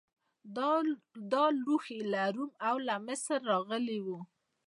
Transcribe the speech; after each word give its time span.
دا 1.31 1.43
لوښي 1.63 1.99
له 2.11 2.23
روم 2.35 2.51
او 2.67 2.75
مصر 3.07 3.39
راغلي 3.51 3.99
وو 4.05 4.17